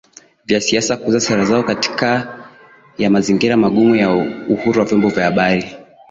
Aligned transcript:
vya 0.45 0.61
siasa 0.61 0.97
kuuza 0.97 1.19
sera 1.21 1.45
zao 1.45 1.63
katikati 1.63 2.43
ya 3.03 3.09
mazingira 3.09 3.57
magumu 3.57 3.95
ya 3.95 4.13
uhuru 4.49 4.79
wa 4.79 4.85
vyombo 4.85 5.09
vya 5.09 5.31